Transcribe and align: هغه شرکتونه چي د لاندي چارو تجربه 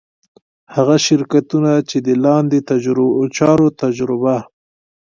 هغه 0.75 0.95
شرکتونه 1.05 1.71
چي 1.89 1.97
د 2.05 2.07
لاندي 2.23 2.59
چارو 3.37 3.67
تجربه 3.81 4.37